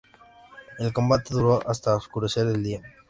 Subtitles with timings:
[0.79, 2.81] El combate duró hasta oscurecer el día.